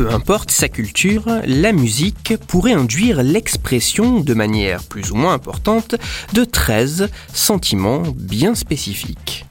Peu 0.00 0.10
importe 0.14 0.50
sa 0.50 0.70
culture, 0.70 1.26
la 1.44 1.72
musique 1.72 2.32
pourrait 2.48 2.72
induire 2.72 3.22
l'expression 3.22 4.20
de 4.20 4.32
manière 4.32 4.82
plus 4.82 5.10
ou 5.10 5.14
moins 5.14 5.34
importante 5.34 5.94
de 6.32 6.42
13 6.42 7.10
sentiments 7.34 8.04
bien 8.16 8.54
spécifiques. 8.54 9.44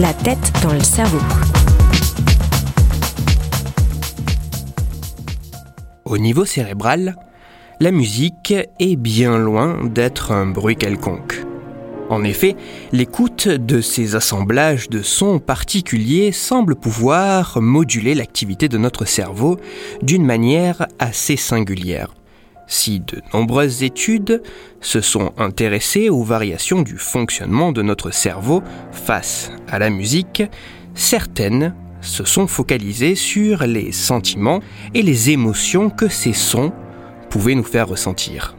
La 0.00 0.12
tête 0.12 0.52
dans 0.64 0.72
le 0.72 0.80
cerveau. 0.80 1.20
Au 6.04 6.18
niveau 6.18 6.44
cérébral, 6.44 7.14
la 7.78 7.92
musique 7.92 8.52
est 8.80 8.96
bien 8.96 9.38
loin 9.38 9.84
d'être 9.84 10.32
un 10.32 10.46
bruit 10.46 10.74
quelconque. 10.74 11.45
En 12.08 12.22
effet, 12.22 12.54
l'écoute 12.92 13.48
de 13.48 13.80
ces 13.80 14.14
assemblages 14.14 14.88
de 14.88 15.02
sons 15.02 15.40
particuliers 15.40 16.30
semble 16.30 16.76
pouvoir 16.76 17.60
moduler 17.60 18.14
l'activité 18.14 18.68
de 18.68 18.78
notre 18.78 19.04
cerveau 19.04 19.58
d'une 20.02 20.24
manière 20.24 20.86
assez 21.00 21.36
singulière. 21.36 22.14
Si 22.68 23.00
de 23.00 23.22
nombreuses 23.32 23.82
études 23.82 24.42
se 24.80 25.00
sont 25.00 25.32
intéressées 25.36 26.08
aux 26.08 26.22
variations 26.22 26.82
du 26.82 26.96
fonctionnement 26.96 27.72
de 27.72 27.82
notre 27.82 28.10
cerveau 28.10 28.62
face 28.92 29.50
à 29.68 29.78
la 29.78 29.90
musique, 29.90 30.42
certaines 30.94 31.74
se 32.00 32.24
sont 32.24 32.46
focalisées 32.46 33.14
sur 33.14 33.66
les 33.66 33.92
sentiments 33.92 34.60
et 34.94 35.02
les 35.02 35.30
émotions 35.30 35.90
que 35.90 36.08
ces 36.08 36.32
sons 36.32 36.72
pouvaient 37.30 37.54
nous 37.54 37.64
faire 37.64 37.88
ressentir. 37.88 38.55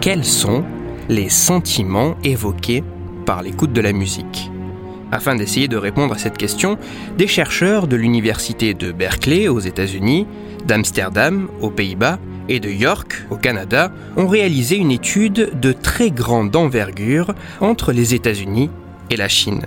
Quels 0.00 0.24
sont 0.24 0.64
les 1.10 1.28
sentiments 1.28 2.16
évoqués 2.24 2.82
par 3.26 3.42
l'écoute 3.42 3.74
de 3.74 3.82
la 3.82 3.92
musique 3.92 4.50
Afin 5.12 5.36
d'essayer 5.36 5.68
de 5.68 5.76
répondre 5.76 6.14
à 6.14 6.18
cette 6.18 6.38
question, 6.38 6.78
des 7.18 7.26
chercheurs 7.26 7.86
de 7.86 7.96
l'université 7.96 8.72
de 8.72 8.92
Berkeley 8.92 9.48
aux 9.48 9.60
États-Unis, 9.60 10.26
d'Amsterdam 10.66 11.48
aux 11.60 11.68
Pays-Bas 11.68 12.18
et 12.48 12.60
de 12.60 12.70
York 12.70 13.26
au 13.28 13.36
Canada 13.36 13.92
ont 14.16 14.26
réalisé 14.26 14.76
une 14.76 14.90
étude 14.90 15.60
de 15.60 15.72
très 15.72 16.10
grande 16.10 16.56
envergure 16.56 17.34
entre 17.60 17.92
les 17.92 18.14
États-Unis 18.14 18.70
et 19.10 19.16
la 19.16 19.28
Chine. 19.28 19.66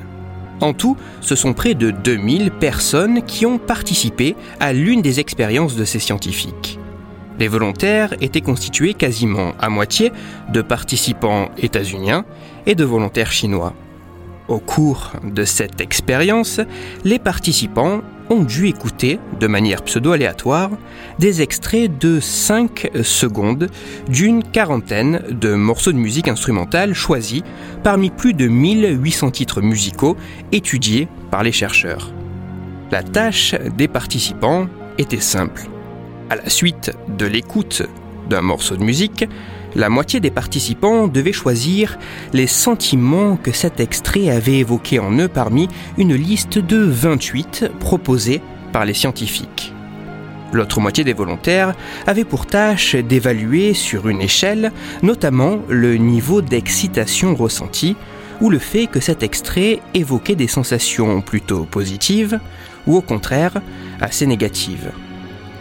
En 0.61 0.73
tout, 0.73 0.98
ce 1.22 1.36
sont 1.36 1.54
près 1.54 1.76
de 1.76 1.92
2000 1.92 2.50
personnes 2.50 3.22
qui 3.22 3.45
ont 3.45 3.59
participé 3.59 4.36
à 4.59 4.73
l'une 4.73 5.04
des 5.04 5.20
expériences 5.20 5.76
de 5.76 5.86
ces 5.86 6.00
scientifiques. 6.00 6.80
Les 7.39 7.48
volontaires 7.48 8.14
étaient 8.22 8.42
constitués 8.42 8.94
quasiment 8.94 9.53
à 9.59 9.70
moitié 9.70 10.12
de 10.52 10.62
participants 10.62 11.50
états-uniens 11.58 12.26
et 12.66 12.76
de 12.76 12.84
volontaires 12.84 13.31
chinois. 13.31 13.73
Au 14.48 14.59
cours 14.59 15.12
de 15.23 15.45
cette 15.45 15.80
expérience, 15.80 16.59
les 17.06 17.17
participants 17.17 18.02
ont 18.30 18.44
dû 18.44 18.67
écouter, 18.67 19.20
de 19.39 19.48
manière 19.48 19.84
pseudo-aléatoire, 19.84 20.70
des 21.17 21.42
extraits 21.42 21.98
de 21.98 22.20
5 22.20 22.92
secondes 23.04 23.70
d'une 24.09 24.44
quarantaine 24.44 25.22
de 25.30 25.55
morceaux 25.55 25.92
de 25.92 25.98
musique 25.98 26.27
instrumentale 26.27 26.93
choisis 26.93 27.42
parmi 27.83 28.10
plus 28.10 28.33
de 28.33 28.48
1800 28.48 29.32
titres 29.32 29.61
musicaux 29.61 30.17
étudiés 30.52 31.08
par 31.32 31.43
les 31.43 31.52
chercheurs. 31.52 32.11
La 32.92 33.02
tâche 33.02 33.55
des 33.77 33.88
participants 33.88 34.67
était 34.98 35.20
simple 35.20 35.70
à 36.33 36.36
la 36.36 36.49
suite 36.49 36.92
de 37.16 37.27
l'écoute 37.27 37.83
d'un 38.27 38.42
morceau 38.42 38.76
de 38.76 38.83
musique, 38.83 39.23
la 39.76 39.88
moitié 39.89 40.20
des 40.20 40.32
participants 40.32 41.08
devaient 41.08 41.32
choisir 41.32 41.99
les 42.33 42.48
sentiments 42.48 43.36
que 43.36 43.52
cet 43.52 43.80
extrait 43.80 44.32
avait 44.32 44.58
évoqués 44.58 44.98
en 44.98 45.11
eux 45.20 45.27
parmi 45.27 45.67
une 45.99 46.16
liste 46.16 46.58
de 46.58 46.77
28 46.77 47.70
proposée 47.80 48.42
par 48.72 48.83
les 48.83 48.95
scientifiques. 48.95 49.76
L'autre 50.54 50.82
moitié 50.82 51.04
des 51.04 51.14
volontaires 51.14 51.76
avait 52.08 52.23
pour 52.23 52.48
tâche 52.48 52.95
d'évaluer 52.95 53.76
sur 53.76 54.10
une 54.10 54.22
échelle 54.22 54.72
notamment 55.04 55.60
le 55.70 55.98
niveau 55.98 56.42
d'excitation 56.42 57.36
ressenti 57.36 57.95
ou 58.42 58.49
le 58.49 58.58
fait 58.58 58.88
que 58.88 58.99
cet 58.99 59.22
extrait 59.22 59.82
évoquait 59.93 60.36
des 60.36 60.48
sensations 60.48 61.22
plutôt 61.22 61.66
positives 61.66 62.39
ou 62.88 62.98
au 62.98 63.02
contraire 63.02 63.61
assez 64.02 64.26
négatives. 64.26 64.92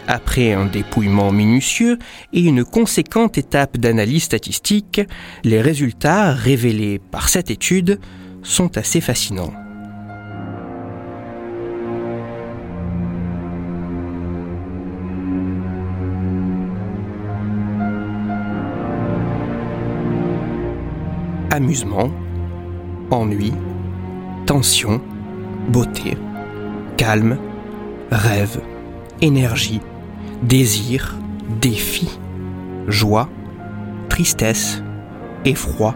Après 0.07 0.51
un 0.53 0.65
dépouillement 0.65 1.31
minutieux 1.31 1.97
et 2.33 2.41
une 2.41 2.65
conséquente 2.65 3.37
étape 3.37 3.77
d'analyse 3.77 4.23
statistique, 4.23 5.01
les 5.43 5.61
résultats 5.61 6.33
révélés 6.33 6.99
par 6.99 7.29
cette 7.29 7.49
étude 7.49 7.99
sont 8.41 8.77
assez 8.77 8.99
fascinants. 8.99 9.53
Amusement, 21.49 22.11
ennui, 23.11 23.53
tension, 24.45 25.01
beauté, 25.69 26.17
calme, 26.97 27.37
rêve, 28.11 28.59
énergie, 29.21 29.79
désir, 30.43 31.17
défi, 31.61 32.09
joie, 32.87 33.29
tristesse, 34.09 34.83
effroi, 35.45 35.95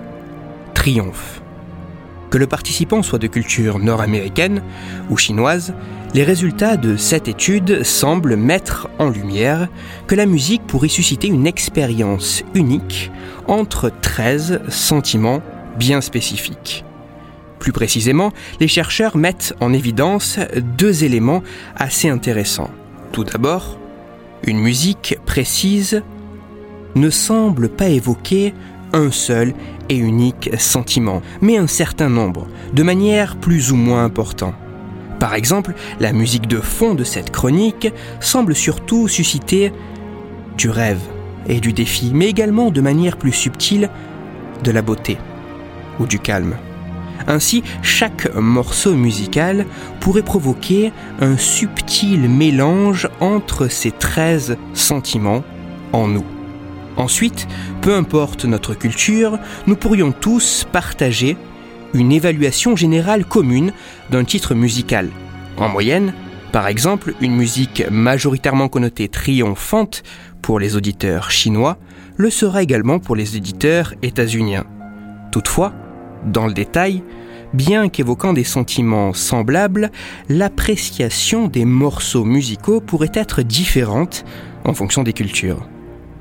triomphe. 0.74 1.42
Que 2.30 2.38
le 2.38 2.48
participant 2.48 3.04
soit 3.04 3.20
de 3.20 3.28
culture 3.28 3.80
nord-américaine 3.80 4.62
ou 5.10 5.18
chinoise, 5.18 5.74
les 6.14 6.24
résultats 6.24 6.78
de 6.78 6.98
cette 6.98 7.28
étude 7.28 7.84
semblent 7.84 8.36
mettre 8.36 8.90
en 9.00 9.10
lumière 9.10 9.68
que 10.08 10.16
la 10.16 10.26
musique 10.26 10.66
pourrait 10.66 10.88
susciter 10.88 11.28
une 11.28 11.48
expérience 11.48 12.44
unique 12.54 13.12
entre 13.48 13.92
13 14.02 14.62
sentiments 14.70 15.42
bien 15.78 16.02
spécifiques. 16.02 16.84
Plus 17.60 17.72
précisément, 17.72 18.32
les 18.60 18.68
chercheurs 18.68 19.18
mettent 19.18 19.54
en 19.60 19.74
évidence 19.74 20.40
deux 20.78 21.04
éléments 21.04 21.44
assez 21.76 22.10
intéressants. 22.10 22.72
Tout 23.12 23.24
d'abord, 23.24 23.77
une 24.46 24.60
musique 24.60 25.18
précise 25.26 26.04
ne 26.96 27.10
semble 27.10 27.70
pas 27.70 27.90
évoquer 27.90 28.54
un 28.94 29.12
seul 29.12 29.54
et 29.90 29.98
unique 29.98 30.50
sentiment, 30.58 31.22
mais 31.42 31.58
un 31.58 31.68
certain 31.68 32.10
nombre, 32.10 32.48
de 32.74 32.84
manière 32.84 33.38
plus 33.38 33.72
ou 33.72 33.76
moins 33.76 34.04
importante. 34.04 34.56
Par 35.20 35.34
exemple, 35.34 35.74
la 36.00 36.14
musique 36.14 36.48
de 36.48 36.60
fond 36.60 36.94
de 36.94 37.04
cette 37.04 37.32
chronique 37.32 37.92
semble 38.20 38.56
surtout 38.56 39.08
susciter 39.08 39.72
du 40.58 40.70
rêve 40.70 41.02
et 41.48 41.60
du 41.60 41.74
défi, 41.74 42.12
mais 42.14 42.28
également 42.28 42.72
de 42.72 42.82
manière 42.82 43.18
plus 43.18 43.32
subtile 43.32 43.90
de 44.64 44.72
la 44.72 44.82
beauté 44.82 45.18
ou 46.00 46.06
du 46.06 46.20
calme. 46.20 46.56
Ainsi, 47.28 47.64
chaque 47.82 48.34
morceau 48.36 48.96
musical 48.96 49.66
pourrait 50.00 50.24
provoquer 50.24 50.94
un 51.20 51.38
subtil 51.38 52.30
mélange 52.30 53.10
entre 53.20 53.68
ces 53.68 53.92
13 53.92 54.58
sentiments 54.74 55.44
en 55.92 56.08
nous. 56.08 56.26
Ensuite, 56.96 57.48
peu 57.82 57.96
importe 57.96 58.46
notre 58.46 58.74
culture, 58.74 59.38
nous 59.68 59.76
pourrions 59.76 60.12
tous 60.12 60.66
partager 60.72 61.38
une 61.94 62.12
évaluation 62.12 62.76
générale 62.76 63.26
commune 63.26 63.72
d'un 64.10 64.24
titre 64.24 64.56
musical. 64.56 65.10
En 65.58 65.70
moyenne, 65.70 66.14
par 66.52 66.68
exemple, 66.68 67.14
une 67.22 67.36
musique 67.36 67.84
majoritairement 67.92 68.70
connotée 68.70 69.10
triomphante 69.10 70.04
pour 70.42 70.60
les 70.60 70.76
auditeurs 70.76 71.30
chinois 71.30 71.78
le 72.16 72.30
sera 72.30 72.64
également 72.64 73.00
pour 73.00 73.16
les 73.16 73.38
éditeurs 73.38 73.94
états-uniens. 74.02 74.66
Toutefois, 75.32 75.74
dans 76.26 76.48
le 76.48 76.54
détail, 76.54 77.04
bien 77.54 77.90
qu'évoquant 77.90 78.34
des 78.34 78.44
sentiments 78.44 79.14
semblables, 79.14 79.92
l'appréciation 80.30 81.48
des 81.48 81.66
morceaux 81.66 82.26
musicaux 82.26 82.82
pourrait 82.82 83.12
être 83.14 83.42
différente 83.42 84.26
en 84.66 84.74
fonction 84.74 85.04
des 85.04 85.14
cultures. 85.14 85.68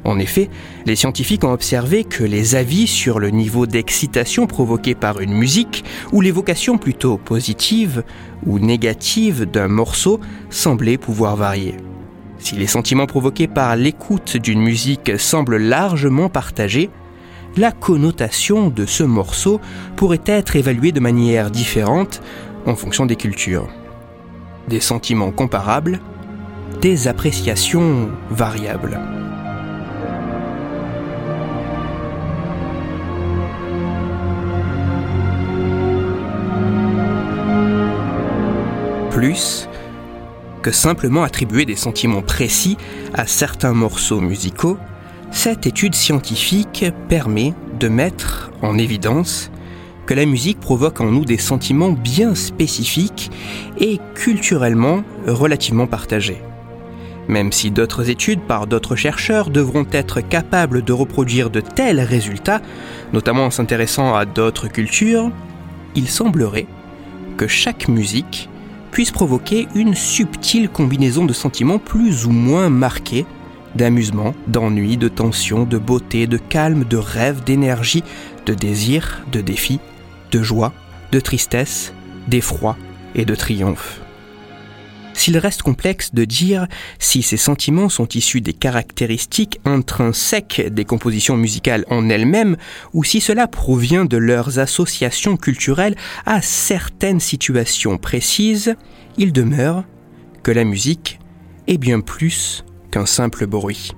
En 0.05 0.21
effet, 0.21 0.49
les 0.87 0.95
scientifiques 0.95 1.43
ont 1.43 1.53
observé 1.53 2.05
que 2.05 2.23
les 2.23 2.55
avis 2.55 2.87
sur 2.87 3.19
le 3.19 3.31
niveau 3.31 3.67
d'excitation 3.67 4.47
provoqué 4.47 4.95
par 4.95 5.21
une 5.21 5.35
musique 5.35 5.85
ou 6.13 6.21
l'évocation 6.21 6.79
plutôt 6.79 7.17
positive 7.19 8.05
ou 8.47 8.61
négative 8.61 9.47
d'un 9.47 9.67
morceau 9.67 10.21
semblaient 10.49 10.97
pouvoir 10.97 11.35
varier. 11.35 11.75
Si 12.39 12.55
les 12.55 12.69
sentiments 12.69 13.07
provoqués 13.07 13.49
par 13.49 13.75
l'écoute 13.75 14.37
d'une 14.37 14.61
musique 14.61 15.19
semblent 15.19 15.57
largement 15.57 16.29
partagés, 16.29 16.91
la 17.57 17.73
connotation 17.73 18.69
de 18.69 18.85
ce 18.85 19.03
morceau 19.03 19.61
pourrait 19.97 20.21
être 20.27 20.57
évaluée 20.57 20.93
de 20.93 21.01
manière 21.01 21.51
différente 21.51 22.21
en 22.67 22.77
fonction 22.77 23.07
des 23.07 23.17
cultures. 23.17 23.69
Des 24.69 24.81
sentiments 24.81 25.31
comparables, 25.31 26.01
des 26.81 27.09
appréciations 27.09 28.11
variables. 28.31 29.01
Plus, 39.11 39.67
que 40.61 40.73
simplement 40.73 41.23
attribuer 41.23 41.65
des 41.65 41.77
sentiments 41.77 42.21
précis 42.21 42.77
à 43.15 43.27
certains 43.27 43.73
morceaux 43.73 44.21
musicaux, 44.21 44.77
cette 45.31 45.67
étude 45.67 45.95
scientifique 45.95 46.85
permet 47.09 47.55
de 47.79 47.89
mettre 47.89 48.51
en 48.63 48.79
évidence 48.79 49.51
que 50.07 50.15
la 50.15 50.25
musique 50.25 50.61
provoque 50.61 51.01
en 51.01 51.11
nous 51.11 51.25
des 51.25 51.39
sentiments 51.39 51.91
bien 51.91 52.35
spécifiques 52.35 53.31
et 53.79 53.99
culturellement 54.15 55.03
relativement 55.27 55.87
partagés. 55.87 56.41
Même 57.29 57.51
si 57.51 57.73
d'autres 57.73 58.09
études 58.09 58.41
par 58.41 58.69
d'autres 58.69 58.95
chercheurs 58.95 59.51
devront 59.51 59.87
être 59.91 60.21
capables 60.21 60.83
de 60.83 60.93
reproduire 60.93 61.51
de 61.51 61.61
tels 61.61 62.01
résultats, 62.01 62.63
notamment 63.13 63.47
en 63.47 63.51
s'intéressant 63.51 64.15
à 64.15 64.25
d'autres 64.25 64.69
cultures, 64.69 65.31
il 65.97 66.09
semblerait 66.09 66.69
que 67.37 67.49
chaque 67.49 67.89
musique 67.89 68.49
puisse 68.93 69.11
provoquer 69.11 69.67
une 69.75 69.95
subtile 69.95 70.69
combinaison 70.69 71.27
de 71.27 71.33
sentiments 71.33 71.79
plus 71.79 72.27
ou 72.27 72.31
moins 72.31 72.71
marqués, 72.71 73.27
d'amusement, 73.77 74.35
d'ennui, 74.49 74.97
de 74.97 75.09
tension, 75.09 75.65
de 75.65 75.79
beauté, 75.79 76.27
de 76.27 76.39
calme, 76.39 76.85
de 76.85 76.97
rêve, 76.97 77.45
d'énergie, 77.45 78.03
de 78.47 78.55
désir, 78.55 79.25
de 79.31 79.41
défi, 79.41 79.79
de 80.33 80.43
joie, 80.43 80.73
de 81.13 81.21
tristesse, 81.21 81.93
d'effroi 82.27 82.77
et 83.15 83.25
de 83.25 83.35
triomphe. 83.35 84.01
S'il 85.17 85.39
reste 85.39 85.63
complexe 85.63 86.13
de 86.13 86.27
dire 86.27 86.67
si 86.99 87.23
ces 87.23 87.39
sentiments 87.39 87.89
sont 87.89 88.07
issus 88.09 88.43
des 88.43 88.53
caractéristiques 88.53 89.61
intrinsèques 89.65 90.69
des 90.71 90.85
compositions 90.85 91.39
musicales 91.39 91.87
en 91.89 92.11
elles-mêmes 92.11 92.57
ou 92.93 93.03
si 93.03 93.23
cela 93.23 93.47
provient 93.47 94.05
de 94.05 94.19
leurs 94.19 94.59
associations 94.59 95.39
culturelles 95.39 95.97
à 96.27 96.43
certaines 96.43 97.21
situations 97.21 97.97
précises, 97.97 98.75
il 99.17 99.33
demeure 99.33 99.85
que 100.43 100.51
la 100.51 100.65
musique 100.65 101.19
est 101.67 101.79
bien 101.79 102.01
plus 102.01 102.63
simple 103.05 103.47
bruit. 103.47 103.93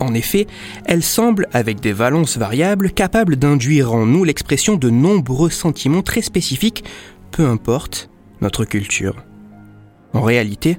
En 0.00 0.14
effet, 0.14 0.48
elle 0.84 1.04
semble, 1.04 1.46
avec 1.52 1.78
des 1.78 1.92
valences 1.92 2.36
variables, 2.36 2.90
capable 2.90 3.36
d'induire 3.36 3.92
en 3.92 4.04
nous 4.04 4.24
l'expression 4.24 4.74
de 4.74 4.90
nombreux 4.90 5.50
sentiments 5.50 6.02
très 6.02 6.22
spécifiques, 6.22 6.82
peu 7.30 7.46
importe 7.46 8.10
notre 8.40 8.64
culture. 8.64 9.24
En 10.12 10.22
réalité, 10.22 10.78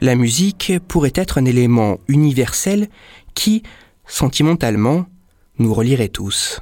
la 0.00 0.14
musique 0.14 0.74
pourrait 0.86 1.12
être 1.16 1.38
un 1.38 1.44
élément 1.44 1.98
universel 2.06 2.88
qui, 3.34 3.64
sentimentalement, 4.06 5.06
nous 5.58 5.74
relierait 5.74 6.08
tous. 6.08 6.60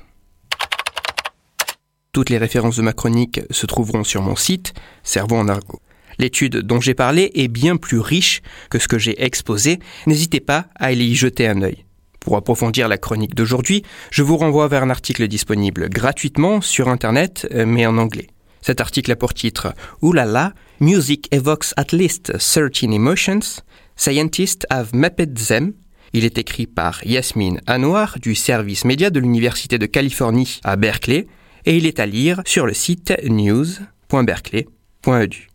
Toutes 2.13 2.31
les 2.31 2.39
références 2.39 2.77
de 2.77 2.83
ma 2.83 2.93
chronique 2.93 3.41
se 3.51 3.67
trouveront 3.67 4.05
sur 4.05 4.23
mon 4.23 4.37
site 4.37 4.73
Cerveau 5.03 5.37
en 5.37 5.49
argot. 5.49 5.81
L'étude 6.21 6.59
dont 6.59 6.83
j'ai 6.83 6.93
parlé 6.93 7.31
est 7.35 7.49
bien 7.49 7.79
plus 7.79 7.99
riche 7.99 8.43
que 8.69 8.79
ce 8.79 8.89
que 8.89 8.99
j'ai 8.99 9.25
exposé, 9.25 9.79
n'hésitez 10.07 10.41
pas 10.41 10.67
à 10.79 10.89
aller 10.89 11.07
y 11.07 11.15
jeter 11.15 11.49
un 11.49 11.63
œil. 11.63 11.87
Pour 12.21 12.37
approfondir 12.37 12.89
la 12.89 12.99
chronique 12.99 13.35
d'aujourd'hui, 13.35 13.85
je 14.11 14.23
vous 14.23 14.37
renvoie 14.37 14.69
vers 14.69 14.83
un 14.83 14.91
article 14.91 15.27
disponible 15.29 15.89
gratuitement 15.89 16.61
sur 16.61 16.89
Internet, 16.89 17.49
mais 17.55 17.87
en 17.87 17.97
anglais. 17.97 18.27
Cet 18.61 18.83
article 18.83 19.13
a 19.13 19.17
pour 19.17 19.33
titre 19.33 19.73
Oulala, 20.03 20.53
Music 20.79 21.27
evokes 21.35 21.73
at 21.79 21.87
least 21.93 22.37
13 22.39 22.93
emotions. 22.93 23.63
Scientists 23.97 24.67
have 24.69 24.91
mapped 24.93 25.47
them. 25.47 25.73
Il 26.13 26.27
est 26.27 26.37
écrit 26.37 26.67
par 26.67 27.01
Yasmine 27.07 27.63
Anouar 27.67 28.19
du 28.21 28.35
service 28.35 28.85
média 28.85 29.09
de 29.09 29.21
l'Université 29.21 29.79
de 29.79 29.87
Californie 29.87 30.61
à 30.65 30.77
Berkeley 30.77 31.29
et 31.65 31.79
il 31.79 31.87
est 31.87 31.99
à 31.99 32.05
lire 32.05 32.43
sur 32.45 32.67
le 32.67 32.75
site 32.75 33.15
news.berkeley.edu 33.25 35.50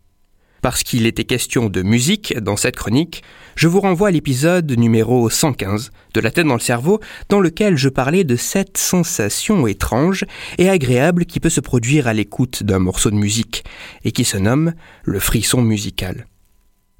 parce 0.66 0.82
qu'il 0.82 1.06
était 1.06 1.22
question 1.22 1.68
de 1.68 1.82
musique 1.82 2.36
dans 2.40 2.56
cette 2.56 2.74
chronique, 2.74 3.22
je 3.54 3.68
vous 3.68 3.78
renvoie 3.78 4.08
à 4.08 4.10
l'épisode 4.10 4.68
numéro 4.72 5.30
115 5.30 5.92
de 6.12 6.20
La 6.20 6.32
tête 6.32 6.48
dans 6.48 6.54
le 6.54 6.58
cerveau, 6.58 6.98
dans 7.28 7.38
lequel 7.38 7.76
je 7.76 7.88
parlais 7.88 8.24
de 8.24 8.34
cette 8.34 8.76
sensation 8.76 9.68
étrange 9.68 10.24
et 10.58 10.68
agréable 10.68 11.24
qui 11.24 11.38
peut 11.38 11.50
se 11.50 11.60
produire 11.60 12.08
à 12.08 12.14
l'écoute 12.14 12.64
d'un 12.64 12.80
morceau 12.80 13.12
de 13.12 13.14
musique, 13.14 13.62
et 14.02 14.10
qui 14.10 14.24
se 14.24 14.38
nomme 14.38 14.74
le 15.04 15.20
frisson 15.20 15.62
musical. 15.62 16.26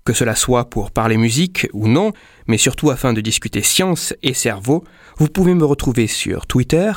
Que 0.06 0.12
cela 0.12 0.36
soit 0.36 0.70
pour 0.70 0.92
parler 0.92 1.16
musique 1.16 1.66
ou 1.72 1.88
non, 1.88 2.12
mais 2.46 2.58
surtout 2.58 2.90
afin 2.90 3.12
de 3.12 3.20
discuter 3.20 3.60
science 3.60 4.14
et 4.22 4.34
cerveau, 4.34 4.84
vous 5.18 5.26
pouvez 5.26 5.52
me 5.52 5.64
retrouver 5.64 6.06
sur 6.06 6.46
Twitter, 6.46 6.92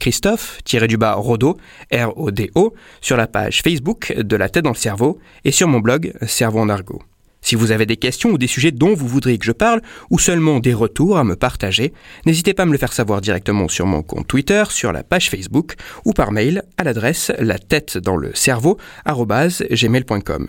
Christophe-Rodo, 0.00 1.56
R-O-D-O, 1.92 2.74
sur 3.00 3.16
la 3.16 3.28
page 3.28 3.62
Facebook 3.62 4.12
de 4.18 4.34
La 4.34 4.48
tête 4.48 4.64
dans 4.64 4.70
le 4.70 4.76
cerveau 4.76 5.20
et 5.44 5.52
sur 5.52 5.68
mon 5.68 5.78
blog 5.78 6.14
Cerveau 6.26 6.58
en 6.58 6.68
argot. 6.68 7.00
Si 7.42 7.54
vous 7.54 7.70
avez 7.70 7.86
des 7.86 7.96
questions 7.96 8.30
ou 8.30 8.38
des 8.38 8.48
sujets 8.48 8.72
dont 8.72 8.94
vous 8.94 9.06
voudriez 9.06 9.38
que 9.38 9.46
je 9.46 9.52
parle, 9.52 9.80
ou 10.10 10.18
seulement 10.18 10.58
des 10.58 10.74
retours 10.74 11.18
à 11.18 11.24
me 11.24 11.36
partager, 11.36 11.92
n'hésitez 12.26 12.54
pas 12.54 12.64
à 12.64 12.66
me 12.66 12.72
le 12.72 12.78
faire 12.78 12.92
savoir 12.92 13.20
directement 13.20 13.68
sur 13.68 13.86
mon 13.86 14.02
compte 14.02 14.26
Twitter, 14.26 14.64
sur 14.68 14.92
la 14.92 15.04
page 15.04 15.30
Facebook, 15.30 15.74
ou 16.04 16.12
par 16.12 16.32
mail 16.32 16.64
à 16.76 16.82
l'adresse 16.82 17.30
la 17.38 17.60
tête 17.60 17.98
dans 17.98 18.16
le 18.16 18.34
cerveau, 18.34 18.78
gmail.com. 19.06 20.48